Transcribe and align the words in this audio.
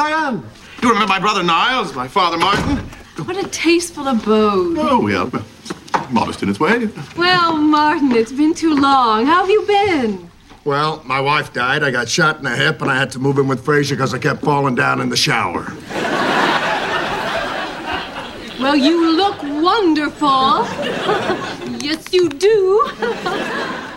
Diane, 0.00 0.42
you 0.80 0.88
remember 0.88 1.08
my 1.08 1.18
brother 1.18 1.42
Niles, 1.42 1.94
my 1.94 2.08
father 2.08 2.38
Martin? 2.38 2.78
What 3.26 3.36
a 3.36 3.46
tasteful 3.50 4.08
abode. 4.08 4.78
Oh, 4.78 5.06
yeah. 5.08 5.28
Modest 6.10 6.42
in 6.42 6.48
its 6.48 6.58
way. 6.58 6.88
Well, 7.18 7.58
Martin, 7.58 8.10
it's 8.12 8.32
been 8.32 8.54
too 8.54 8.74
long. 8.74 9.26
How 9.26 9.42
have 9.42 9.50
you 9.50 9.62
been? 9.66 10.30
Well, 10.64 11.02
my 11.04 11.20
wife 11.20 11.52
died. 11.52 11.82
I 11.82 11.90
got 11.90 12.08
shot 12.08 12.38
in 12.38 12.44
the 12.44 12.56
hip, 12.56 12.80
and 12.80 12.90
I 12.90 12.96
had 12.96 13.10
to 13.10 13.18
move 13.18 13.36
in 13.36 13.46
with 13.46 13.62
Frasier 13.62 13.90
because 13.90 14.14
I 14.14 14.18
kept 14.18 14.40
falling 14.40 14.74
down 14.74 15.02
in 15.02 15.10
the 15.10 15.18
shower. 15.18 15.70
Well, 18.58 18.76
you 18.76 19.16
look 19.16 19.42
wonderful. 19.42 20.28
yes, 21.78 22.10
you 22.10 22.30
do. 22.30 22.90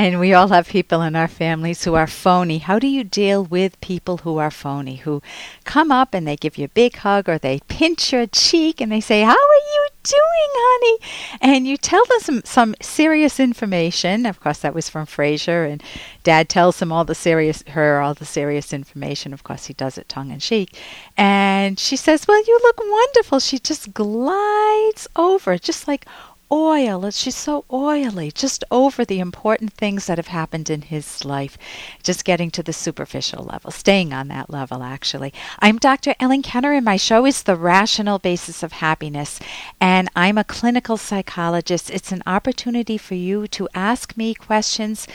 And 0.00 0.18
we 0.18 0.32
all 0.32 0.48
have 0.48 0.66
people 0.66 1.02
in 1.02 1.14
our 1.14 1.28
families 1.28 1.84
who 1.84 1.94
are 1.94 2.06
phony. 2.06 2.56
How 2.56 2.78
do 2.78 2.86
you 2.86 3.04
deal 3.04 3.44
with 3.44 3.78
people 3.82 4.16
who 4.16 4.38
are 4.38 4.50
phony, 4.50 4.96
who 4.96 5.20
come 5.64 5.92
up 5.92 6.14
and 6.14 6.26
they 6.26 6.36
give 6.36 6.56
you 6.56 6.64
a 6.64 6.68
big 6.68 6.96
hug 6.96 7.28
or 7.28 7.36
they 7.36 7.60
pinch 7.68 8.10
your 8.10 8.26
cheek 8.26 8.80
and 8.80 8.90
they 8.90 9.02
say, 9.02 9.20
How 9.20 9.32
are 9.32 9.34
you 9.74 9.88
doing, 10.02 10.50
honey? 10.54 10.98
And 11.42 11.66
you 11.66 11.76
tell 11.76 12.02
them 12.06 12.20
some, 12.20 12.42
some 12.46 12.74
serious 12.80 13.38
information. 13.38 14.24
Of 14.24 14.40
course, 14.40 14.60
that 14.60 14.74
was 14.74 14.88
from 14.88 15.04
Frasier, 15.04 15.70
and 15.70 15.82
Dad 16.22 16.48
tells 16.48 16.80
him 16.80 16.92
all 16.92 17.04
the 17.04 17.14
serious, 17.14 17.62
her 17.68 18.00
all 18.00 18.14
the 18.14 18.24
serious 18.24 18.72
information. 18.72 19.34
Of 19.34 19.44
course, 19.44 19.66
he 19.66 19.74
does 19.74 19.98
it 19.98 20.08
tongue 20.08 20.30
in 20.30 20.38
cheek. 20.38 20.78
And 21.18 21.78
she 21.78 21.96
says, 21.96 22.26
Well, 22.26 22.42
you 22.46 22.58
look 22.62 22.78
wonderful. 22.78 23.38
She 23.38 23.58
just 23.58 23.92
glides 23.92 25.08
over, 25.14 25.58
just 25.58 25.86
like 25.86 26.06
oil. 26.52 27.10
She's 27.10 27.36
so 27.36 27.64
oily, 27.72 28.30
just 28.30 28.64
over 28.70 29.04
the 29.04 29.20
important 29.20 29.72
things 29.72 30.06
that 30.06 30.18
have 30.18 30.28
happened 30.28 30.68
in 30.70 30.82
his 30.82 31.24
life, 31.24 31.56
just 32.02 32.24
getting 32.24 32.50
to 32.52 32.62
the 32.62 32.72
superficial 32.72 33.44
level, 33.44 33.70
staying 33.70 34.12
on 34.12 34.28
that 34.28 34.50
level, 34.50 34.82
actually. 34.82 35.32
I'm 35.60 35.78
Dr. 35.78 36.14
Ellen 36.18 36.42
Kenner, 36.42 36.72
and 36.72 36.84
my 36.84 36.96
show 36.96 37.26
is 37.26 37.42
The 37.42 37.56
Rational 37.56 38.18
Basis 38.18 38.62
of 38.62 38.72
Happiness, 38.72 39.38
and 39.80 40.08
I'm 40.16 40.38
a 40.38 40.44
clinical 40.44 40.96
psychologist. 40.96 41.90
It's 41.90 42.12
an 42.12 42.22
opportunity 42.26 42.98
for 42.98 43.14
you 43.14 43.46
to 43.48 43.68
ask 43.74 44.16
me 44.16 44.34
questions 44.34 45.06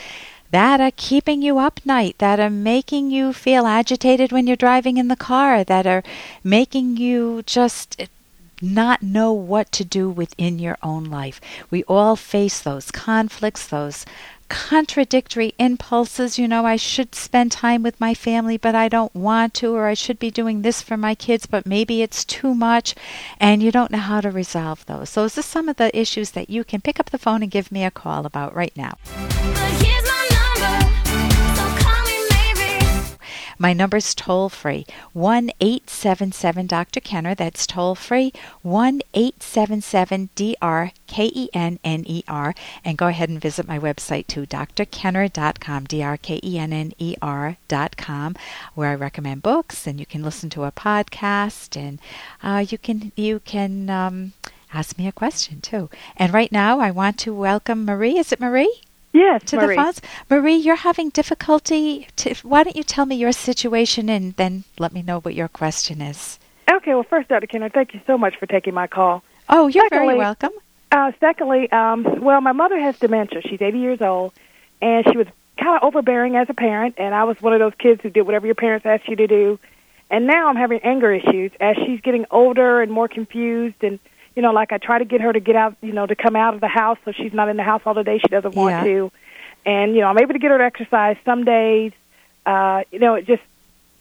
that 0.50 0.80
are 0.80 0.92
keeping 0.96 1.42
you 1.42 1.58
up 1.58 1.80
night, 1.84 2.16
that 2.18 2.38
are 2.38 2.50
making 2.50 3.10
you 3.10 3.32
feel 3.32 3.66
agitated 3.66 4.32
when 4.32 4.46
you're 4.46 4.56
driving 4.56 4.96
in 4.96 5.08
the 5.08 5.16
car, 5.16 5.64
that 5.64 5.86
are 5.86 6.02
making 6.44 6.96
you 6.96 7.42
just 7.46 8.00
not 8.62 9.02
know 9.02 9.32
what 9.32 9.70
to 9.72 9.84
do 9.84 10.08
within 10.08 10.58
your 10.58 10.78
own 10.82 11.04
life. 11.04 11.40
We 11.70 11.84
all 11.84 12.16
face 12.16 12.60
those 12.60 12.90
conflicts, 12.90 13.66
those 13.66 14.06
contradictory 14.48 15.54
impulses. 15.58 16.38
You 16.38 16.48
know, 16.48 16.64
I 16.64 16.76
should 16.76 17.14
spend 17.14 17.52
time 17.52 17.82
with 17.82 18.00
my 18.00 18.14
family, 18.14 18.56
but 18.56 18.74
I 18.74 18.88
don't 18.88 19.14
want 19.14 19.54
to, 19.54 19.74
or 19.74 19.86
I 19.86 19.94
should 19.94 20.18
be 20.18 20.30
doing 20.30 20.62
this 20.62 20.82
for 20.82 20.96
my 20.96 21.14
kids, 21.14 21.46
but 21.46 21.66
maybe 21.66 22.02
it's 22.02 22.24
too 22.24 22.54
much, 22.54 22.94
and 23.40 23.62
you 23.62 23.70
don't 23.70 23.90
know 23.90 23.98
how 23.98 24.20
to 24.20 24.30
resolve 24.30 24.86
those. 24.86 25.12
Those 25.14 25.36
are 25.38 25.42
some 25.42 25.68
of 25.68 25.76
the 25.76 25.96
issues 25.98 26.32
that 26.32 26.50
you 26.50 26.64
can 26.64 26.80
pick 26.80 27.00
up 27.00 27.10
the 27.10 27.18
phone 27.18 27.42
and 27.42 27.50
give 27.50 27.72
me 27.72 27.84
a 27.84 27.90
call 27.90 28.26
about 28.26 28.54
right 28.54 28.76
now. 28.76 28.96
My 33.58 33.72
number's 33.72 34.14
toll 34.14 34.48
free 34.48 34.86
1 35.12 35.50
877 35.60 36.66
Dr. 36.66 37.00
Kenner. 37.00 37.34
That's 37.34 37.66
toll 37.66 37.94
free 37.94 38.32
1 38.62 39.00
877 39.14 40.30
D 40.34 40.56
R 40.60 40.92
K 41.06 41.30
E 41.34 41.48
N 41.54 41.78
N 41.82 42.04
E 42.06 42.22
R. 42.28 42.54
And 42.84 42.98
go 42.98 43.06
ahead 43.06 43.28
and 43.28 43.40
visit 43.40 43.66
my 43.66 43.78
website 43.78 44.26
too, 44.26 44.46
drkenner.com, 44.46 45.84
D 45.84 46.02
R 46.02 46.16
K 46.16 46.40
E 46.44 46.58
N 46.58 46.72
N 46.72 46.92
E 46.98 47.16
R.com, 47.22 48.36
where 48.74 48.90
I 48.90 48.94
recommend 48.94 49.42
books 49.42 49.86
and 49.86 49.98
you 49.98 50.06
can 50.06 50.22
listen 50.22 50.50
to 50.50 50.64
a 50.64 50.72
podcast 50.72 51.76
and 51.76 51.98
uh, 52.42 52.64
you 52.68 52.78
can, 52.78 53.12
you 53.16 53.40
can, 53.40 53.88
um, 53.88 54.32
ask 54.74 54.98
me 54.98 55.06
a 55.06 55.12
question 55.12 55.60
too. 55.60 55.88
And 56.16 56.34
right 56.34 56.52
now, 56.52 56.80
I 56.80 56.90
want 56.90 57.18
to 57.20 57.32
welcome 57.32 57.84
Marie. 57.84 58.18
Is 58.18 58.32
it 58.32 58.40
Marie? 58.40 58.82
Yes, 59.16 59.44
to 59.44 59.56
Marie. 59.56 59.76
the 59.76 59.82
phones. 59.82 60.02
Marie, 60.28 60.56
you're 60.56 60.76
having 60.76 61.08
difficulty. 61.08 62.06
To, 62.16 62.34
why 62.42 62.64
don't 62.64 62.76
you 62.76 62.82
tell 62.82 63.06
me 63.06 63.16
your 63.16 63.32
situation 63.32 64.10
and 64.10 64.34
then 64.34 64.64
let 64.78 64.92
me 64.92 65.00
know 65.00 65.20
what 65.20 65.34
your 65.34 65.48
question 65.48 66.02
is? 66.02 66.38
Okay, 66.70 66.92
well, 66.92 67.02
first, 67.02 67.28
Dr. 67.28 67.46
Kenner, 67.46 67.70
thank 67.70 67.94
you 67.94 68.00
so 68.06 68.18
much 68.18 68.36
for 68.36 68.44
taking 68.44 68.74
my 68.74 68.86
call. 68.86 69.22
Oh, 69.48 69.68
you're 69.68 69.86
Secondly, 69.86 70.06
very 70.08 70.18
welcome. 70.18 70.50
Uh, 70.92 71.12
secondly, 71.18 71.70
um, 71.72 72.20
well, 72.20 72.42
my 72.42 72.52
mother 72.52 72.78
has 72.78 72.98
dementia. 72.98 73.40
She's 73.40 73.62
80 73.62 73.78
years 73.78 74.02
old, 74.02 74.34
and 74.82 75.06
she 75.10 75.16
was 75.16 75.26
kind 75.58 75.76
of 75.76 75.82
overbearing 75.84 76.36
as 76.36 76.50
a 76.50 76.54
parent, 76.54 76.96
and 76.98 77.14
I 77.14 77.24
was 77.24 77.40
one 77.40 77.54
of 77.54 77.58
those 77.58 77.74
kids 77.78 78.02
who 78.02 78.10
did 78.10 78.22
whatever 78.22 78.44
your 78.44 78.54
parents 78.54 78.84
asked 78.84 79.08
you 79.08 79.16
to 79.16 79.26
do. 79.26 79.58
And 80.10 80.26
now 80.26 80.48
I'm 80.48 80.56
having 80.56 80.80
anger 80.80 81.12
issues 81.12 81.52
as 81.58 81.76
she's 81.86 82.02
getting 82.02 82.26
older 82.30 82.82
and 82.82 82.92
more 82.92 83.08
confused 83.08 83.82
and– 83.82 83.98
you 84.36 84.42
know, 84.42 84.52
like 84.52 84.70
I 84.70 84.78
try 84.78 84.98
to 84.98 85.04
get 85.04 85.20
her 85.22 85.32
to 85.32 85.40
get 85.40 85.56
out, 85.56 85.74
you 85.80 85.92
know, 85.92 86.06
to 86.06 86.14
come 86.14 86.36
out 86.36 86.54
of 86.54 86.60
the 86.60 86.68
house 86.68 86.98
so 87.04 87.12
she's 87.12 87.32
not 87.32 87.48
in 87.48 87.56
the 87.56 87.62
house 87.62 87.80
all 87.86 87.94
the 87.94 88.04
day. 88.04 88.18
She 88.18 88.28
doesn't 88.28 88.54
want 88.54 88.76
Yeah. 88.76 88.84
to. 88.84 89.12
And, 89.64 89.94
you 89.94 90.02
know, 90.02 90.08
I'm 90.08 90.18
able 90.18 90.34
to 90.34 90.38
get 90.38 90.50
her 90.50 90.58
to 90.58 90.64
exercise 90.64 91.16
some 91.24 91.44
days. 91.44 91.92
Uh, 92.44 92.82
you 92.92 92.98
know, 93.00 93.14
it 93.14 93.26
just, 93.26 93.42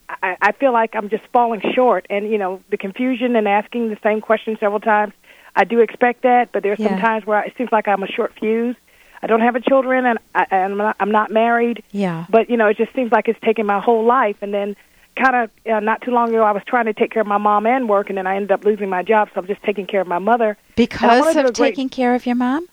I, 0.09 0.38
I 0.41 0.51
feel 0.51 0.72
like 0.73 0.94
I'm 0.96 1.09
just 1.09 1.23
falling 1.34 1.62
short. 1.73 2.06
And, 2.09 2.29
you 2.29 2.38
know, 2.38 2.62
the 2.69 2.78
confusion 2.78 3.35
and 3.35 3.47
asking 3.47 3.90
the 3.90 3.97
same 4.03 4.22
question 4.22 4.57
several 4.59 4.81
times, 4.81 5.13
I 5.56 5.63
do 5.63 5.79
expect 5.79 6.23
that, 6.23 6.52
but 6.52 6.62
there's 6.63 6.79
Yeah. 6.79 6.90
some 6.90 6.97
times 7.00 7.25
where 7.25 7.41
it 7.44 7.53
seems 7.57 7.72
like 7.72 7.88
I'm 7.88 8.03
a 8.03 8.07
short 8.07 8.34
fuse. 8.38 8.75
I 9.23 9.28
don't 9.28 9.40
have 9.41 9.56
a 9.56 9.62
children, 9.62 10.06
and, 10.06 10.19
I, 10.35 10.46
and 10.52 10.73
I'm, 10.73 10.78
not, 10.78 10.96
I'm 11.00 11.12
not 11.12 11.31
married. 11.31 11.81
Yeah. 11.91 12.25
But 12.29 12.50
you 12.50 12.57
know, 12.57 12.67
it 12.67 12.78
just 12.78 12.94
seems 12.94 13.12
like 13.12 13.28
it's 13.29 13.40
taken 13.40 13.66
my 13.66 13.79
whole 13.79 14.03
life. 14.03 14.35
And 14.41 14.53
then, 14.53 14.75
kind 15.16 15.36
of 15.36 15.50
uh, 15.72 15.80
not 15.80 16.02
too 16.02 16.12
long 16.12 16.30
ago, 16.30 16.44
I 16.44 16.52
was 16.52 16.64
trying 16.66 16.86
to 16.86 16.94
take 16.94 17.12
care 17.12 17.22
of 17.22 17.28
my 17.28 17.38
mom 17.38 17.66
and 17.66 17.88
work, 17.90 18.09
and 18.09 18.18
then 18.18 18.28
I 18.28 18.36
ended 18.36 18.52
up 18.52 18.66
losing 18.66 18.90
my 18.90 19.03
job. 19.03 19.30
So 19.34 19.42
I'm 19.42 19.48
just 19.48 19.64
taking 19.64 19.86
care 19.86 20.02
of 20.02 20.08
my 20.08 20.20
mother. 20.20 20.58
Because 20.76 21.36
of 21.36 21.53
great- 21.53 21.56
taking 21.56 21.90
care 21.90 22.16
of 22.16 22.26
your 22.26 22.36
mom? 22.36 22.68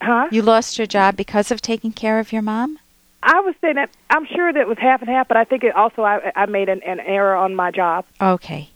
Huh? 0.00 0.28
You 0.32 0.42
lost 0.42 0.78
your 0.78 0.86
job 0.86 1.16
because 1.16 1.50
of 1.52 1.62
taking 1.62 1.92
care 1.92 2.18
of 2.18 2.32
your 2.32 2.42
mom? 2.42 2.78
I 3.22 3.38
was 3.40 3.54
saying 3.60 3.76
that 3.76 3.90
I'm 4.10 4.26
sure 4.26 4.52
that 4.52 4.60
it 4.60 4.66
was 4.66 4.78
half 4.78 5.00
and 5.00 5.08
half, 5.08 5.28
but 5.28 5.36
I 5.36 5.44
think 5.44 5.62
it 5.62 5.76
also 5.76 6.02
I, 6.02 6.32
I 6.34 6.46
made 6.46 6.68
an, 6.68 6.82
an 6.82 6.98
error 6.98 7.36
on 7.36 7.54
my 7.54 7.70
job. 7.70 8.04
Okay. 8.20 8.68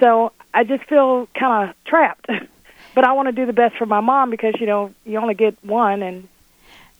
So 0.00 0.32
I 0.54 0.64
just 0.64 0.84
feel 0.84 1.28
kind 1.38 1.68
of 1.68 1.76
trapped. 1.84 2.26
but 2.94 3.04
I 3.04 3.12
want 3.12 3.26
to 3.26 3.32
do 3.32 3.44
the 3.44 3.52
best 3.52 3.76
for 3.76 3.84
my 3.84 4.00
mom 4.00 4.30
because 4.30 4.54
you 4.60 4.66
know 4.66 4.94
you 5.04 5.18
only 5.18 5.34
get 5.34 5.62
one, 5.62 6.02
and 6.02 6.28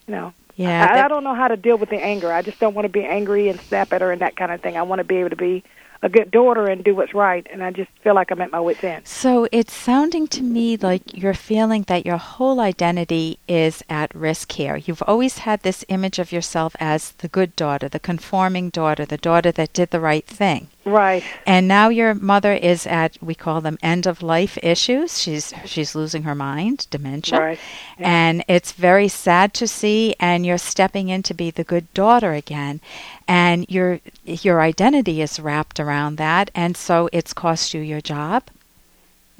you 0.06 0.15
know. 0.15 0.34
Yeah. 0.56 0.88
I, 0.90 0.94
that- 0.94 1.04
I 1.06 1.08
don't 1.08 1.24
know 1.24 1.34
how 1.34 1.48
to 1.48 1.56
deal 1.56 1.78
with 1.78 1.90
the 1.90 1.96
anger. 1.96 2.32
I 2.32 2.42
just 2.42 2.58
don't 2.58 2.74
want 2.74 2.84
to 2.86 2.90
be 2.90 3.04
angry 3.04 3.48
and 3.48 3.60
snap 3.68 3.92
at 3.92 4.00
her 4.02 4.12
and 4.12 4.20
that 4.22 4.36
kind 4.36 4.52
of 4.52 4.60
thing. 4.60 4.76
I 4.76 4.82
want 4.82 5.00
to 5.00 5.04
be 5.04 5.16
able 5.16 5.30
to 5.30 5.36
be 5.36 5.64
a 6.02 6.08
good 6.08 6.32
daughter 6.32 6.66
and 6.66 6.82
do 6.82 6.96
what's 6.96 7.14
right, 7.14 7.46
and 7.50 7.62
I 7.62 7.70
just 7.70 7.90
feel 8.02 8.14
like 8.14 8.32
I'm 8.32 8.40
at 8.40 8.50
my 8.50 8.58
wit's 8.58 8.82
end. 8.82 9.06
So 9.06 9.46
it's 9.52 9.72
sounding 9.72 10.26
to 10.28 10.42
me 10.42 10.76
like 10.76 11.02
you're 11.16 11.32
feeling 11.32 11.84
that 11.84 12.04
your 12.04 12.16
whole 12.16 12.58
identity 12.58 13.38
is 13.46 13.84
at 13.88 14.14
risk 14.14 14.52
here. 14.52 14.76
You've 14.76 15.02
always 15.06 15.38
had 15.38 15.62
this 15.62 15.84
image 15.88 16.18
of 16.18 16.32
yourself 16.32 16.74
as 16.80 17.12
the 17.12 17.28
good 17.28 17.54
daughter, 17.54 17.88
the 17.88 18.00
conforming 18.00 18.70
daughter, 18.70 19.04
the 19.04 19.16
daughter 19.16 19.52
that 19.52 19.72
did 19.72 19.90
the 19.90 20.00
right 20.00 20.26
thing. 20.26 20.68
Right. 20.84 21.22
And 21.46 21.68
now 21.68 21.90
your 21.90 22.14
mother 22.14 22.52
is 22.52 22.86
at 22.86 23.16
we 23.22 23.36
call 23.36 23.60
them 23.60 23.78
end 23.82 24.06
of 24.06 24.22
life 24.22 24.58
issues. 24.62 25.20
She's 25.20 25.54
she's 25.64 25.94
losing 25.94 26.24
her 26.24 26.34
mind, 26.34 26.88
dementia. 26.90 27.38
Right. 27.38 27.58
Yeah. 27.98 28.10
And 28.10 28.44
it's 28.48 28.72
very 28.72 29.06
sad 29.08 29.54
to 29.54 29.69
see 29.69 30.16
and 30.19 30.44
you're 30.44 30.58
stepping 30.58 31.08
in 31.08 31.22
to 31.24 31.34
be 31.34 31.50
the 31.50 31.62
good 31.62 31.92
daughter 31.94 32.32
again. 32.32 32.80
And 33.34 33.65
your 33.76 34.00
your 34.25 34.60
identity 34.60 35.22
is 35.22 35.41
wrapped 35.41 35.78
around 35.81 36.16
that 36.19 36.50
and 36.54 36.76
so 36.76 37.09
it's 37.12 37.32
cost 37.32 37.72
you 37.75 37.81
your 37.81 38.00
job 38.15 38.41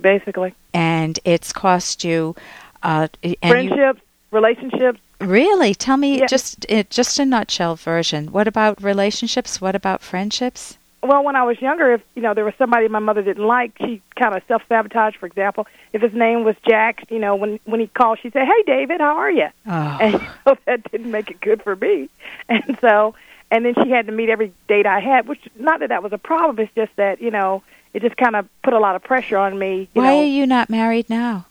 Basically, 0.01 0.55
and 0.75 1.19
it's 1.25 1.53
cost 1.53 2.03
you 2.03 2.35
uh 2.83 3.09
and 3.23 3.37
you- 3.43 3.51
friendships, 3.51 4.01
relationships. 4.31 4.99
really 5.21 5.75
tell 5.75 5.97
me 5.99 6.11
Yeah. 6.21 6.27
just 6.27 6.65
it, 6.69 6.91
just 6.91 7.19
a 7.21 7.25
nutshell 7.25 7.77
version. 7.77 8.33
What 8.33 8.49
about 8.49 8.83
relationships? 8.83 9.61
What 9.61 9.75
about 9.77 10.01
friendships? 10.01 10.79
Well, 11.05 11.23
when 11.25 11.37
I 11.37 11.43
was 11.43 11.61
younger, 11.61 11.93
if 11.95 12.03
you 12.15 12.23
know 12.23 12.33
there 12.35 12.45
was 12.45 12.55
somebody 12.59 12.89
my 12.89 12.99
mother 13.01 13.23
didn't 13.23 13.47
like, 13.47 13.73
she 13.79 14.01
kind 14.21 14.35
of 14.37 14.43
self 14.49 14.63
sabotaged. 14.69 15.17
For 15.19 15.27
example, 15.27 15.67
if 15.93 16.01
his 16.01 16.15
name 16.15 16.45
was 16.45 16.57
Jack, 16.69 17.05
you 17.11 17.19
know, 17.19 17.35
when 17.37 17.61
when 17.65 17.81
he 17.81 17.89
called, 17.89 18.19
she'd 18.21 18.33
say, 18.33 18.45
"Hey, 18.53 18.63
David, 18.67 19.01
how 19.01 19.17
are 19.17 19.31
you?" 19.41 19.49
Oh. 19.67 19.99
And 20.01 20.15
so 20.45 20.57
that 20.67 20.91
didn't 20.91 21.11
make 21.11 21.31
it 21.31 21.41
good 21.41 21.61
for 21.63 21.75
me. 21.77 22.09
And 22.49 22.79
so, 22.81 23.15
and 23.53 23.67
then 23.67 23.75
she 23.75 23.91
had 23.91 24.07
to 24.07 24.13
meet 24.13 24.31
every 24.31 24.51
date 24.67 24.87
I 24.87 24.99
had, 24.99 25.29
which 25.29 25.47
not 25.57 25.81
that 25.81 25.91
that 25.91 26.03
was 26.03 26.13
a 26.13 26.19
problem. 26.19 26.59
It's 26.59 26.75
just 26.75 26.97
that 26.97 27.21
you 27.21 27.31
know 27.31 27.63
it 27.93 28.01
just 28.01 28.17
kind 28.17 28.35
of 28.35 28.49
put 28.65 28.73
a 28.73 28.79
lot 28.79 28.97
of 28.97 29.05
pressure 29.05 29.37
on 29.37 29.57
me. 29.59 29.89
You 29.95 30.01
Why 30.01 30.09
know, 30.09 30.21
are 30.21 30.25
you 30.25 30.47
not 30.47 30.71
married 30.71 31.11
now? 31.11 31.45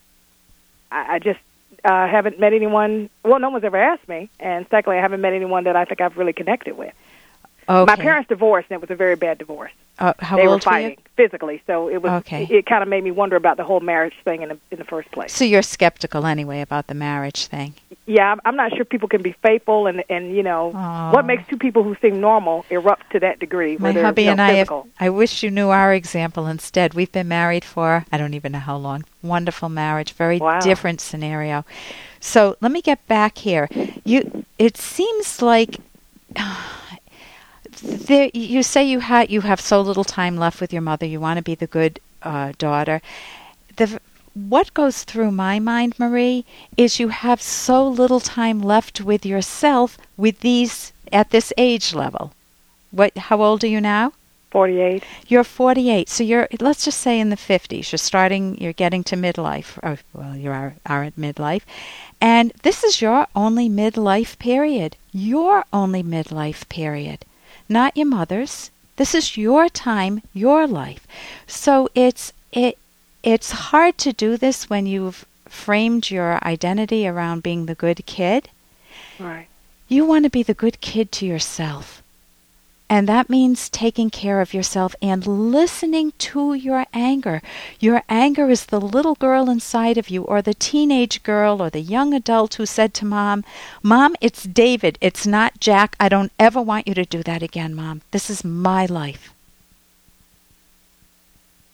I, 0.91 1.15
I 1.15 1.19
just 1.19 1.39
uh, 1.85 2.07
haven't 2.07 2.39
met 2.39 2.53
anyone. 2.53 3.11
Well, 3.23 3.39
no 3.39 3.51
one's 3.51 3.63
ever 3.63 3.77
asked 3.77 4.09
me, 4.09 4.29
and 4.39 4.65
secondly, 4.71 4.97
I 4.97 5.01
haven't 5.01 5.21
met 5.21 5.33
anyone 5.33 5.65
that 5.65 5.75
I 5.75 5.85
think 5.85 6.01
I've 6.01 6.17
really 6.17 6.33
connected 6.33 6.75
with. 6.75 6.93
My 7.67 7.95
parents 7.95 8.27
divorced, 8.29 8.67
and 8.69 8.75
it 8.75 8.81
was 8.81 8.91
a 8.91 8.95
very 8.95 9.15
bad 9.15 9.37
divorce. 9.37 9.71
Uh, 9.99 10.13
how 10.19 10.35
they 10.35 10.43
old 10.43 10.49
were 10.49 10.55
were 10.55 10.61
fighting 10.61 10.91
you? 10.91 10.97
physically, 11.15 11.61
so 11.67 11.87
it 11.87 12.01
was. 12.01 12.11
Okay. 12.11 12.47
It, 12.49 12.65
kind 12.65 12.81
of 12.81 12.89
made 12.89 13.03
me 13.03 13.11
wonder 13.11 13.35
about 13.35 13.57
the 13.57 13.63
whole 13.63 13.81
marriage 13.81 14.15
thing 14.23 14.41
in 14.41 14.49
the 14.49 14.57
in 14.71 14.79
the 14.79 14.83
first 14.83 15.11
place. 15.11 15.31
So 15.31 15.45
you're 15.45 15.61
skeptical 15.61 16.25
anyway 16.25 16.61
about 16.61 16.87
the 16.87 16.95
marriage 16.95 17.45
thing. 17.45 17.75
Yeah, 18.07 18.31
I'm, 18.31 18.41
I'm 18.43 18.55
not 18.55 18.75
sure 18.75 18.83
people 18.83 19.07
can 19.07 19.21
be 19.21 19.33
faithful, 19.43 19.85
and 19.85 20.03
and 20.09 20.35
you 20.35 20.41
know 20.41 20.71
Aw. 20.73 21.11
what 21.11 21.25
makes 21.25 21.47
two 21.47 21.57
people 21.57 21.83
who 21.83 21.95
seem 22.01 22.19
normal 22.19 22.65
erupt 22.71 23.11
to 23.11 23.19
that 23.19 23.39
degree. 23.39 23.77
My 23.77 23.91
hubby 23.91 24.23
you 24.23 24.27
know, 24.27 24.31
and 24.31 24.41
I 24.41 24.53
have. 24.53 24.71
I 24.99 25.09
wish 25.09 25.43
you 25.43 25.51
knew 25.51 25.69
our 25.69 25.93
example 25.93 26.47
instead. 26.47 26.95
We've 26.95 27.11
been 27.11 27.27
married 27.27 27.63
for 27.63 28.05
I 28.11 28.17
don't 28.17 28.33
even 28.33 28.53
know 28.53 28.59
how 28.59 28.77
long. 28.77 29.03
Wonderful 29.21 29.69
marriage, 29.69 30.13
very 30.13 30.39
Wow. 30.39 30.61
different 30.61 30.99
scenario. 30.99 31.63
So 32.19 32.55
let 32.59 32.71
me 32.71 32.81
get 32.81 33.05
back 33.07 33.37
here. 33.37 33.67
You 34.03 34.45
it 34.57 34.77
seems 34.77 35.43
like 35.43 35.77
there, 37.81 38.29
you 38.33 38.63
say 38.63 38.83
you 38.83 38.99
had 38.99 39.31
you 39.31 39.41
have 39.41 39.61
so 39.61 39.81
little 39.81 40.03
time 40.03 40.37
left 40.37 40.61
with 40.61 40.73
your 40.73 40.81
mother. 40.81 41.05
You 41.05 41.19
want 41.19 41.37
to 41.37 41.43
be 41.43 41.55
the 41.55 41.67
good 41.67 41.99
uh, 42.21 42.53
daughter. 42.57 43.01
The 43.77 43.99
what 44.33 44.73
goes 44.73 45.03
through 45.03 45.31
my 45.31 45.59
mind, 45.59 45.99
Marie, 45.99 46.45
is 46.77 46.99
you 46.99 47.09
have 47.09 47.41
so 47.41 47.85
little 47.87 48.21
time 48.21 48.61
left 48.61 49.01
with 49.01 49.25
yourself 49.25 49.97
with 50.15 50.39
these 50.39 50.93
at 51.11 51.31
this 51.31 51.51
age 51.57 51.93
level. 51.93 52.33
What? 52.91 53.17
How 53.17 53.41
old 53.41 53.63
are 53.63 53.67
you 53.67 53.81
now? 53.81 54.13
Forty-eight. 54.51 55.03
You're 55.27 55.45
48, 55.45 56.09
so 56.09 56.23
you're 56.23 56.47
let's 56.59 56.83
just 56.83 56.99
say 56.99 57.19
in 57.19 57.29
the 57.29 57.37
50s. 57.37 57.91
You're 57.91 57.97
starting. 57.97 58.57
You're 58.59 58.73
getting 58.73 59.03
to 59.05 59.15
midlife. 59.15 59.77
Or, 59.81 59.97
well, 60.13 60.35
you 60.35 60.51
are 60.51 60.75
are 60.85 61.03
at 61.03 61.15
midlife, 61.15 61.63
and 62.19 62.51
this 62.63 62.83
is 62.83 63.01
your 63.01 63.27
only 63.33 63.69
midlife 63.69 64.37
period. 64.39 64.97
Your 65.13 65.63
only 65.71 66.03
midlife 66.03 66.67
period, 66.67 67.25
not 67.71 67.97
your 67.97 68.07
mother's. 68.07 68.69
This 68.97 69.15
is 69.15 69.37
your 69.37 69.69
time, 69.69 70.21
your 70.33 70.67
life. 70.67 71.07
So 71.47 71.89
it's 71.95 72.33
it 72.51 72.77
it's 73.23 73.51
hard 73.51 73.97
to 73.99 74.13
do 74.13 74.37
this 74.37 74.69
when 74.69 74.85
you've 74.85 75.25
framed 75.47 76.11
your 76.11 76.43
identity 76.43 77.07
around 77.07 77.43
being 77.43 77.65
the 77.65 77.75
good 77.75 78.05
kid. 78.05 78.49
Right. 79.19 79.47
You 79.87 80.05
want 80.05 80.25
to 80.25 80.29
be 80.29 80.43
the 80.43 80.53
good 80.53 80.81
kid 80.81 81.11
to 81.13 81.25
yourself. 81.25 82.01
And 82.91 83.07
that 83.07 83.29
means 83.29 83.69
taking 83.69 84.09
care 84.09 84.41
of 84.41 84.53
yourself 84.53 84.97
and 85.01 85.25
listening 85.25 86.11
to 86.17 86.53
your 86.53 86.85
anger. 86.93 87.41
Your 87.79 88.03
anger 88.09 88.49
is 88.49 88.65
the 88.65 88.81
little 88.81 89.15
girl 89.15 89.49
inside 89.49 89.97
of 89.97 90.09
you, 90.09 90.23
or 90.23 90.41
the 90.41 90.53
teenage 90.53 91.23
girl, 91.23 91.61
or 91.61 91.69
the 91.69 91.79
young 91.79 92.13
adult 92.13 92.55
who 92.55 92.65
said 92.65 92.93
to 92.95 93.05
mom, 93.05 93.45
Mom, 93.81 94.13
it's 94.19 94.43
David, 94.43 94.97
it's 94.99 95.25
not 95.25 95.61
Jack. 95.61 95.95
I 96.01 96.09
don't 96.09 96.33
ever 96.37 96.61
want 96.61 96.85
you 96.85 96.93
to 96.95 97.05
do 97.05 97.23
that 97.23 97.41
again, 97.41 97.73
Mom. 97.73 98.01
This 98.11 98.29
is 98.29 98.43
my 98.43 98.85
life. 98.87 99.33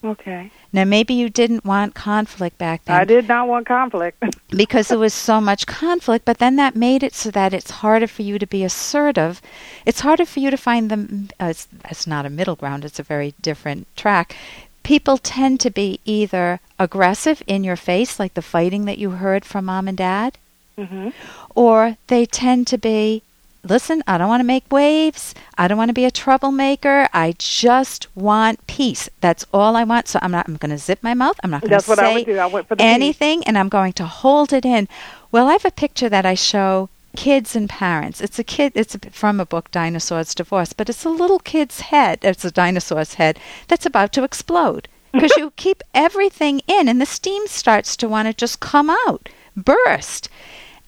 Okay. 0.03 0.51
Now, 0.71 0.83
maybe 0.83 1.13
you 1.15 1.29
didn't 1.29 1.65
want 1.65 1.95
conflict 1.95 2.57
back 2.57 2.85
then. 2.85 2.99
I 2.99 3.03
did 3.03 3.27
not 3.27 3.47
want 3.47 3.65
conflict. 3.65 4.23
because 4.49 4.89
there 4.89 4.99
was 4.99 5.13
so 5.13 5.41
much 5.41 5.65
conflict, 5.65 6.23
but 6.23 6.37
then 6.37 6.55
that 6.57 6.75
made 6.75 7.03
it 7.03 7.15
so 7.15 7.31
that 7.31 7.53
it's 7.53 7.71
harder 7.71 8.07
for 8.07 8.21
you 8.21 8.37
to 8.37 8.45
be 8.45 8.63
assertive. 8.63 9.41
It's 9.85 10.01
harder 10.01 10.25
for 10.25 10.39
you 10.39 10.51
to 10.51 10.57
find 10.57 10.91
the. 10.91 11.33
Uh, 11.39 11.47
it's, 11.47 11.67
it's 11.89 12.05
not 12.05 12.25
a 12.25 12.29
middle 12.29 12.55
ground, 12.55 12.85
it's 12.85 12.99
a 12.99 13.03
very 13.03 13.33
different 13.41 13.87
track. 13.95 14.35
People 14.83 15.17
tend 15.17 15.59
to 15.61 15.69
be 15.69 15.99
either 16.05 16.59
aggressive 16.79 17.41
in 17.47 17.63
your 17.63 17.75
face, 17.75 18.19
like 18.19 18.35
the 18.35 18.41
fighting 18.41 18.85
that 18.85 18.99
you 18.99 19.09
heard 19.11 19.43
from 19.43 19.65
mom 19.65 19.87
and 19.87 19.97
dad, 19.97 20.37
hmm 20.77 21.09
or 21.55 21.97
they 22.05 22.23
tend 22.23 22.67
to 22.67 22.77
be 22.77 23.23
listen, 23.69 24.03
I 24.07 24.17
don't 24.17 24.27
want 24.27 24.41
to 24.41 24.45
make 24.45 24.71
waves. 24.71 25.35
I 25.57 25.67
don't 25.67 25.77
want 25.77 25.89
to 25.89 25.93
be 25.93 26.05
a 26.05 26.11
troublemaker. 26.11 27.07
I 27.13 27.35
just 27.37 28.07
want 28.15 28.65
peace. 28.67 29.09
That's 29.21 29.45
all 29.53 29.75
I 29.75 29.83
want. 29.83 30.07
So 30.07 30.19
I'm 30.21 30.31
not 30.31 30.47
I'm 30.47 30.57
going 30.57 30.71
to 30.71 30.77
zip 30.77 30.99
my 31.01 31.13
mouth. 31.13 31.39
I'm 31.43 31.51
not 31.51 31.61
going 31.61 31.71
to 31.71 31.81
say 31.81 32.13
would 32.13 32.25
do. 32.25 32.37
I 32.37 32.45
went 32.45 32.67
for 32.67 32.75
the 32.75 32.83
peace. 32.83 32.93
anything 32.93 33.43
and 33.43 33.57
I'm 33.57 33.69
going 33.69 33.93
to 33.93 34.05
hold 34.05 34.53
it 34.53 34.65
in. 34.65 34.87
Well, 35.31 35.47
I 35.47 35.53
have 35.53 35.65
a 35.65 35.71
picture 35.71 36.09
that 36.09 36.25
I 36.25 36.33
show 36.33 36.89
kids 37.15 37.55
and 37.55 37.67
parents. 37.67 38.21
It's 38.21 38.39
a 38.39 38.43
kid 38.43 38.71
it's 38.75 38.95
from 39.11 39.39
a 39.39 39.45
book 39.45 39.71
Dinosaurs 39.71 40.35
Divorce, 40.35 40.73
but 40.73 40.89
it's 40.89 41.03
a 41.03 41.09
little 41.09 41.39
kid's 41.39 41.81
head. 41.81 42.19
It's 42.21 42.45
a 42.45 42.51
dinosaur's 42.51 43.15
head 43.15 43.39
that's 43.67 43.85
about 43.85 44.13
to 44.13 44.23
explode 44.23 44.87
because 45.11 45.35
you 45.35 45.51
keep 45.55 45.81
everything 45.93 46.61
in 46.67 46.87
and 46.87 47.01
the 47.01 47.05
steam 47.05 47.47
starts 47.47 47.95
to 47.97 48.07
want 48.07 48.27
to 48.27 48.33
just 48.33 48.59
come 48.59 48.89
out, 49.07 49.29
burst. 49.55 50.29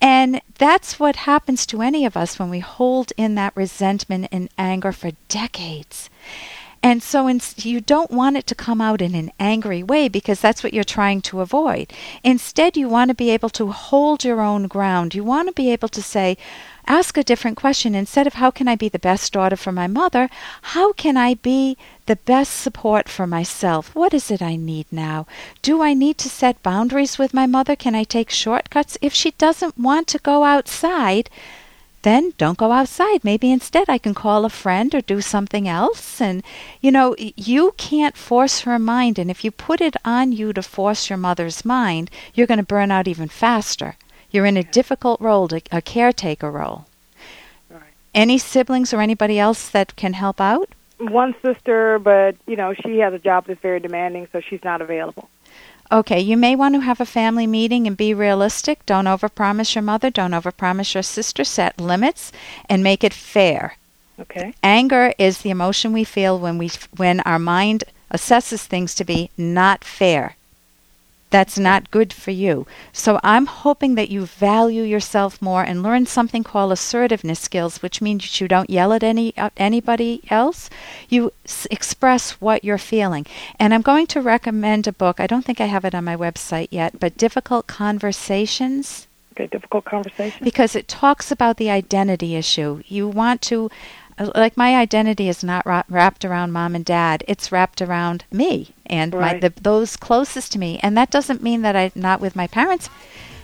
And 0.01 0.41
that's 0.57 0.99
what 0.99 1.15
happens 1.17 1.65
to 1.67 1.81
any 1.81 2.05
of 2.05 2.15
us 2.15 2.39
when 2.39 2.49
we 2.49 2.59
hold 2.59 3.11
in 3.17 3.35
that 3.35 3.55
resentment 3.55 4.27
and 4.31 4.49
anger 4.57 4.91
for 4.91 5.11
decades. 5.27 6.09
And 6.81 7.03
so 7.03 7.27
in, 7.27 7.41
you 7.57 7.81
don't 7.81 8.11
want 8.11 8.37
it 8.37 8.47
to 8.47 8.55
come 8.55 8.79
out 8.79 9.01
in 9.01 9.13
an 9.13 9.31
angry 9.39 9.83
way 9.83 10.07
because 10.07 10.39
that's 10.39 10.63
what 10.63 10.73
you're 10.73 10.83
trying 10.83 11.21
to 11.21 11.41
avoid. 11.41 11.91
Instead, 12.23 12.77
you 12.77 12.87
want 12.87 13.09
to 13.09 13.15
be 13.15 13.31
able 13.31 13.49
to 13.49 13.71
hold 13.71 14.23
your 14.23 14.39
own 14.39 14.67
ground. 14.67 15.13
You 15.13 15.23
want 15.23 15.49
to 15.49 15.53
be 15.53 15.71
able 15.71 15.89
to 15.89 16.01
say, 16.01 16.37
ask 16.87 17.17
a 17.17 17.23
different 17.23 17.57
question. 17.57 17.95
Instead 17.95 18.27
of 18.27 18.35
how 18.35 18.49
can 18.49 18.67
I 18.67 18.75
be 18.75 18.87
the 18.87 18.97
best 18.97 19.33
daughter 19.33 19.57
for 19.57 19.73
my 19.73 19.87
mother, 19.87 20.29
how 20.61 20.93
can 20.93 21.17
I 21.17 21.33
be 21.35 21.77
the 22.05 22.15
best 22.15 22.53
support 22.53 23.09
for 23.09 23.27
myself? 23.27 23.93
What 23.93 24.13
is 24.13 24.31
it 24.31 24.41
I 24.41 24.55
need 24.55 24.87
now? 24.89 25.27
Do 25.61 25.81
I 25.81 25.93
need 25.93 26.17
to 26.19 26.29
set 26.29 26.63
boundaries 26.63 27.19
with 27.19 27.33
my 27.33 27.45
mother? 27.45 27.75
Can 27.75 27.93
I 27.93 28.03
take 28.05 28.29
shortcuts? 28.29 28.97
If 29.01 29.13
she 29.13 29.31
doesn't 29.31 29.77
want 29.77 30.07
to 30.07 30.17
go 30.19 30.43
outside, 30.45 31.29
then 32.01 32.33
don't 32.37 32.57
go 32.57 32.71
outside. 32.71 33.23
Maybe 33.23 33.51
instead 33.51 33.89
I 33.89 33.97
can 33.97 34.13
call 34.13 34.45
a 34.45 34.49
friend 34.49 34.93
or 34.95 35.01
do 35.01 35.21
something 35.21 35.67
else. 35.67 36.21
And, 36.21 36.43
you 36.81 36.91
know, 36.91 37.15
you 37.17 37.73
can't 37.77 38.15
force 38.15 38.61
her 38.61 38.79
mind. 38.79 39.19
And 39.19 39.29
if 39.29 39.43
you 39.43 39.51
put 39.51 39.81
it 39.81 39.95
on 40.05 40.31
you 40.31 40.53
to 40.53 40.61
force 40.61 41.09
your 41.09 41.17
mother's 41.17 41.65
mind, 41.65 42.09
you're 42.33 42.47
going 42.47 42.59
to 42.59 42.65
burn 42.65 42.91
out 42.91 43.07
even 43.07 43.27
faster. 43.27 43.95
You're 44.31 44.45
in 44.45 44.57
a 44.57 44.63
difficult 44.63 45.19
role, 45.19 45.47
to, 45.47 45.61
a 45.71 45.81
caretaker 45.81 46.51
role. 46.51 46.85
Right. 47.69 47.81
Any 48.13 48.37
siblings 48.37 48.93
or 48.93 49.01
anybody 49.01 49.39
else 49.39 49.69
that 49.69 49.95
can 49.95 50.13
help 50.13 50.39
out? 50.39 50.69
One 50.99 51.33
sister, 51.41 51.97
but 51.97 52.35
you 52.45 52.57
know 52.57 52.73
she 52.73 52.97
has 52.99 53.13
a 53.13 53.19
job 53.19 53.45
that's 53.47 53.61
very 53.61 53.79
demanding, 53.79 54.27
so 54.33 54.41
she's 54.41 54.63
not 54.65 54.81
available. 54.81 55.29
Okay, 55.91 56.19
you 56.19 56.37
may 56.37 56.55
want 56.55 56.75
to 56.75 56.81
have 56.81 57.01
a 57.01 57.05
family 57.05 57.47
meeting 57.47 57.87
and 57.87 57.97
be 57.97 58.13
realistic. 58.13 58.85
Don't 58.85 59.05
overpromise 59.05 59.73
your 59.73 59.81
mother, 59.81 60.09
don't 60.09 60.31
overpromise 60.31 60.93
your 60.93 61.03
sister. 61.03 61.43
Set 61.43 61.79
limits 61.79 62.31
and 62.69 62.83
make 62.83 63.03
it 63.03 63.13
fair. 63.13 63.77
Okay. 64.19 64.53
Anger 64.61 65.13
is 65.17 65.39
the 65.39 65.49
emotion 65.49 65.93
we 65.93 66.03
feel 66.03 66.37
when 66.37 66.57
we 66.57 66.69
when 66.95 67.21
our 67.21 67.39
mind 67.39 67.85
assesses 68.13 68.65
things 68.65 68.93
to 68.95 69.03
be 69.03 69.31
not 69.37 69.83
fair. 69.83 70.35
That's 71.31 71.59
not 71.59 71.91
good 71.91 72.11
for 72.11 72.31
you. 72.31 72.65
So 72.91 73.19
I'm 73.23 73.45
hoping 73.45 73.93
that 73.95 74.09
you 74.09 74.25
value 74.25 74.81
yourself 74.83 75.41
more 75.41 75.61
and 75.63 75.83
learn 75.83 76.07
something 76.07 76.43
called 76.43 76.71
assertiveness 76.71 77.39
skills, 77.39 77.83
which 77.83 78.01
means 78.01 78.41
you 78.41 78.47
don't 78.47 78.69
yell 78.69 78.93
at 78.93 79.03
any 79.03 79.37
at 79.37 79.53
anybody 79.57 80.21
else. 80.31 80.69
You 81.07 81.31
s- 81.45 81.67
express 81.69 82.31
what 82.41 82.63
you're 82.63 82.79
feeling. 82.79 83.27
And 83.59 83.73
I'm 83.73 83.83
going 83.83 84.07
to 84.07 84.21
recommend 84.21 84.87
a 84.87 84.91
book. 84.91 85.19
I 85.19 85.27
don't 85.27 85.45
think 85.45 85.61
I 85.61 85.65
have 85.65 85.85
it 85.85 85.93
on 85.93 86.03
my 86.03 86.15
website 86.15 86.69
yet, 86.71 86.99
but 86.99 87.17
Difficult 87.17 87.67
Conversations 87.67 89.05
Okay. 89.33 89.47
Difficult 89.47 89.85
conversation. 89.85 90.43
because 90.43 90.75
it 90.75 90.87
talks 90.89 91.31
about 91.31 91.55
the 91.57 91.69
identity 91.69 92.35
issue. 92.35 92.81
You 92.87 93.07
want 93.07 93.41
to, 93.43 93.69
uh, 93.69 93.69
like, 94.35 94.57
my 94.57 94.75
identity 94.75 95.29
is 95.29 95.43
not 95.43 95.65
wra- 95.65 95.85
wrapped 95.89 96.25
around 96.25 96.51
mom 96.51 96.75
and 96.75 96.83
dad. 96.85 97.23
It's 97.27 97.51
wrapped 97.51 97.81
around 97.81 98.25
me 98.31 98.73
and 98.85 99.13
my 99.13 99.19
Right. 99.19 99.41
the, 99.41 99.53
those 99.61 99.95
closest 99.95 100.51
to 100.53 100.59
me. 100.59 100.79
And 100.83 100.97
that 100.97 101.11
doesn't 101.11 101.43
mean 101.43 101.61
that 101.61 101.75
I'm 101.75 101.91
not 101.95 102.19
with 102.21 102.35
my 102.35 102.47
parents, 102.47 102.89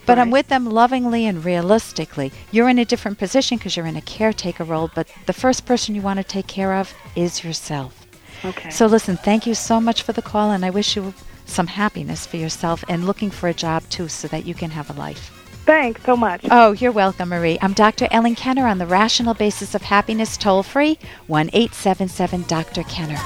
but 0.06 0.20
I'm 0.20 0.30
with 0.32 0.50
them 0.50 0.66
lovingly 0.66 1.26
and 1.26 1.44
realistically. 1.44 2.32
You're 2.52 2.70
in 2.70 2.78
a 2.80 2.86
different 2.86 3.18
position 3.18 3.58
because 3.58 3.76
you're 3.76 3.88
in 3.88 3.96
a 3.96 4.02
caretaker 4.02 4.64
role, 4.64 4.92
but 4.94 5.08
the 5.26 5.34
first 5.34 5.66
person 5.66 5.96
you 5.96 6.02
want 6.02 6.18
to 6.18 6.24
take 6.24 6.48
care 6.48 6.74
of 6.74 6.94
is 7.16 7.44
yourself. 7.44 8.06
Okay. 8.44 8.70
So 8.70 8.86
listen, 8.86 9.18
thank 9.18 9.48
you 9.48 9.56
so 9.56 9.82
much 9.82 10.04
for 10.04 10.14
the 10.14 10.22
call, 10.22 10.52
and 10.52 10.64
I 10.64 10.70
wish 10.70 10.96
you 10.96 11.14
some 11.48 11.68
happiness 11.68 12.26
for 12.28 12.38
yourself 12.38 12.84
and 12.88 13.06
looking 13.08 13.32
for 13.32 13.50
a 13.50 13.54
job 13.54 13.84
too, 13.90 14.08
so 14.08 14.28
that 14.28 14.46
you 14.46 14.54
can 14.54 14.72
have 14.72 14.90
a 14.90 14.94
life. 14.94 15.32
Thanks 15.66 16.04
so 16.04 16.16
much. 16.16 16.46
Oh, 16.52 16.74
you're 16.74 16.92
welcome, 16.92 17.30
Marie. 17.30 17.58
I'm 17.60 17.74
Dr. 17.74 18.08
Ellen 18.12 18.36
Kenner 18.36 18.68
on 18.68 18.78
the 18.78 18.86
Rational 18.86 19.34
Basis 19.34 19.74
of 19.74 19.82
Happiness 19.82 20.38
toll 20.38 20.62
free 20.62 21.00
1 21.28 21.50
877 21.54 22.44
Dr. 22.48 22.84
Kenner. 22.84 23.20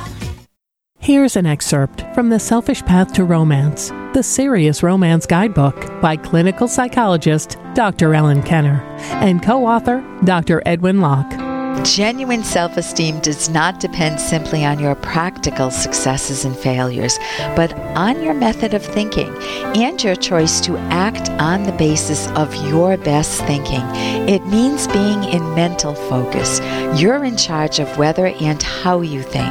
Here's 1.01 1.35
an 1.35 1.45
excerpt 1.45 2.03
from 2.13 2.29
The 2.29 2.39
Selfish 2.39 2.83
Path 2.83 3.13
to 3.13 3.23
Romance, 3.23 3.89
the 4.13 4.21
Serious 4.21 4.83
Romance 4.83 5.25
Guidebook 5.25 6.01
by 6.01 6.17
clinical 6.17 6.67
psychologist 6.67 7.57
Dr. 7.73 8.13
Ellen 8.13 8.43
Kenner 8.43 8.81
and 9.21 9.41
co 9.41 9.65
author 9.65 10.03
Dr. 10.23 10.61
Edwin 10.65 10.99
Locke. 11.01 11.38
Genuine 11.83 12.43
self 12.43 12.75
esteem 12.75 13.19
does 13.21 13.47
not 13.47 13.79
depend 13.79 14.19
simply 14.19 14.65
on 14.65 14.79
your 14.79 14.95
practical 14.95 15.71
successes 15.71 16.43
and 16.43 16.55
failures, 16.55 17.17
but 17.55 17.73
on 17.95 18.21
your 18.21 18.33
method 18.33 18.73
of 18.73 18.85
thinking 18.85 19.33
and 19.75 20.03
your 20.03 20.15
choice 20.15 20.59
to 20.61 20.77
act 20.77 21.29
on 21.41 21.63
the 21.63 21.71
basis 21.71 22.27
of 22.31 22.53
your 22.67 22.97
best 22.97 23.41
thinking. 23.45 23.81
It 24.27 24.45
means 24.47 24.87
being 24.87 25.23
in 25.23 25.55
mental 25.55 25.95
focus. 25.95 26.59
You're 26.99 27.23
in 27.23 27.37
charge 27.37 27.79
of 27.79 27.97
whether 27.97 28.27
and 28.27 28.61
how 28.61 28.99
you 29.01 29.23
think. 29.23 29.49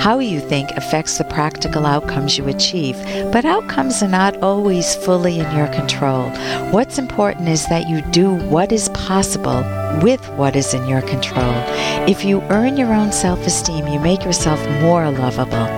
How 0.00 0.18
you 0.18 0.40
think 0.40 0.70
affects 0.72 1.16
the 1.16 1.24
practical 1.24 1.86
outcomes 1.86 2.36
you 2.36 2.46
achieve, 2.48 2.96
but 3.32 3.46
outcomes 3.46 4.02
are 4.02 4.08
not 4.08 4.36
always 4.42 4.94
fully 4.96 5.38
in 5.38 5.56
your 5.56 5.68
control. 5.68 6.28
What's 6.72 6.98
important 6.98 7.48
is 7.48 7.66
that 7.68 7.88
you 7.88 8.02
do 8.10 8.34
what 8.34 8.70
is 8.70 8.90
possible 8.90 9.79
with 10.02 10.26
what 10.30 10.56
is 10.56 10.74
in 10.74 10.86
your 10.88 11.02
control. 11.02 11.52
If 12.08 12.24
you 12.24 12.40
earn 12.42 12.76
your 12.76 12.92
own 12.92 13.12
self 13.12 13.46
esteem, 13.46 13.86
you 13.88 14.00
make 14.00 14.24
yourself 14.24 14.60
more 14.80 15.10
lovable. 15.10 15.68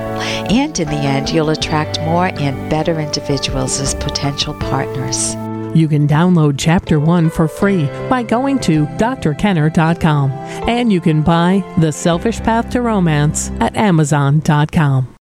And 0.50 0.78
in 0.78 0.88
the 0.88 0.94
end, 0.94 1.30
you'll 1.30 1.50
attract 1.50 2.00
more 2.00 2.26
and 2.26 2.70
better 2.70 3.00
individuals 3.00 3.80
as 3.80 3.94
potential 3.94 4.54
partners. 4.54 5.34
You 5.74 5.88
can 5.88 6.06
download 6.06 6.56
Chapter 6.58 7.00
1 7.00 7.30
for 7.30 7.48
free 7.48 7.86
by 8.10 8.22
going 8.22 8.58
to 8.60 8.86
drkenner.com. 8.86 10.30
And 10.68 10.92
you 10.92 11.00
can 11.00 11.22
buy 11.22 11.64
The 11.78 11.92
Selfish 11.92 12.40
Path 12.40 12.70
to 12.70 12.82
Romance 12.82 13.50
at 13.60 13.74
amazon.com. 13.74 15.08